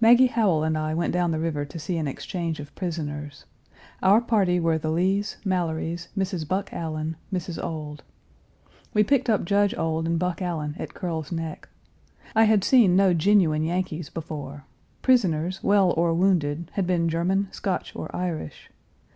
Maggie 0.00 0.28
Howell 0.28 0.62
and 0.62 0.78
I 0.78 0.94
went 0.94 1.12
down 1.12 1.32
the 1.32 1.40
river 1.40 1.64
to 1.64 1.76
see 1.80 1.96
an 1.96 2.06
exchange 2.06 2.60
of 2.60 2.72
prisoners. 2.76 3.46
Our 4.00 4.20
party 4.20 4.60
were 4.60 4.78
the 4.78 4.92
Lees, 4.92 5.38
Mallorys, 5.44 6.06
Mrs. 6.16 6.46
Buck 6.46 6.72
Allan, 6.72 7.16
Mrs. 7.32 7.58
Ould. 7.60 8.04
We 8.94 9.02
picked 9.02 9.28
up 9.28 9.44
Judge 9.44 9.74
Ould 9.76 10.06
and 10.06 10.20
Buck 10.20 10.40
Allan 10.40 10.76
at 10.78 10.94
Curl's 10.94 11.32
Neck. 11.32 11.68
I 12.36 12.44
had 12.44 12.62
seen 12.62 12.94
no 12.94 13.12
genuine 13.12 13.64
Yankees 13.64 14.08
before; 14.08 14.66
prisoners, 15.02 15.64
well 15.64 15.90
or 15.96 16.14
wounded, 16.14 16.70
had 16.74 16.86
been 16.86 17.08
German, 17.08 17.48
Scotch, 17.50 17.90
or 17.96 18.08
Irish. 18.14 18.70